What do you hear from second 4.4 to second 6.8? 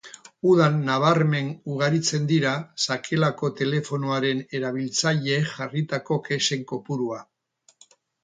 erabiltzaileek jarritako kexen